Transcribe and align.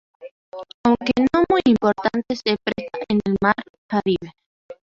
Aunque 0.83 1.11
no 1.31 1.43
muy 1.47 1.61
importante, 1.65 2.35
se 2.35 2.57
pesca 2.63 2.99
en 3.07 3.19
el 3.23 3.35
Mar 3.39 3.53
Caribe. 3.85 4.33